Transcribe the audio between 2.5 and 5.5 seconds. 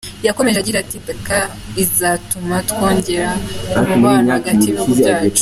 twongera umubano hagati y’ibihugu byacu.